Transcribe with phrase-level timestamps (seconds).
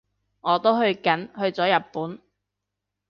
[0.39, 2.19] 我都去緊，去咗日本